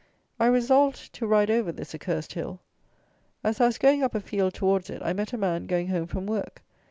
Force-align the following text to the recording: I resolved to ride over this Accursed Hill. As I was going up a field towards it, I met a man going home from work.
I 0.39 0.47
resolved 0.47 1.13
to 1.13 1.27
ride 1.27 1.51
over 1.51 1.71
this 1.71 1.93
Accursed 1.93 2.33
Hill. 2.33 2.59
As 3.43 3.61
I 3.61 3.67
was 3.67 3.77
going 3.77 4.01
up 4.01 4.15
a 4.15 4.19
field 4.19 4.55
towards 4.55 4.89
it, 4.89 4.99
I 5.05 5.13
met 5.13 5.31
a 5.31 5.37
man 5.37 5.67
going 5.67 5.89
home 5.89 6.07
from 6.07 6.25
work. 6.25 6.63